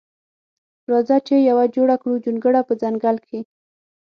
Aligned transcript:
راځه 0.91 1.17
چې 1.27 1.35
یوه 1.49 1.65
جوړه 1.75 1.95
کړو 2.01 2.15
جونګړه 2.23 2.61
په 2.67 2.73
ځنګل 2.81 3.15
کښې 3.25 3.39